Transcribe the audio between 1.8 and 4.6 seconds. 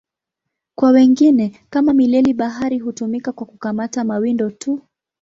mileli-bahari, hutumika kwa kukamata mawindo